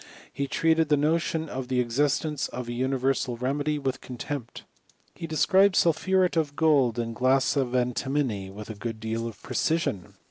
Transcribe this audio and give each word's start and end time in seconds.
He 0.33 0.47
treated 0.47 0.89
the 0.89 0.97
notion 0.97 1.47
of 1.47 1.67
the 1.67 1.79
existence 1.79 2.47
of 2.47 2.67
a 2.67 2.73
universal 2.73 3.37
remedy 3.37 3.77
with 3.77 4.01
contempt. 4.01 4.63
He 5.13 5.27
described 5.27 5.75
sulphuret 5.75 6.35
of 6.35 6.55
gold 6.55 6.97
and 6.97 7.15
glass 7.15 7.55
of 7.55 7.75
antimony 7.75 8.49
with 8.49 8.71
a 8.71 8.73
good 8.73 8.99
deal 8.99 9.27
of 9.27 9.39
precision. 9.43 10.15